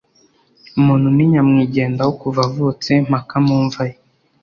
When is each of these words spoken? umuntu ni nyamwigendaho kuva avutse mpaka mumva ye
umuntu 0.77 1.07
ni 1.15 1.25
nyamwigendaho 1.31 2.11
kuva 2.21 2.41
avutse 2.47 2.91
mpaka 3.07 3.35
mumva 3.47 3.81
ye 3.89 3.95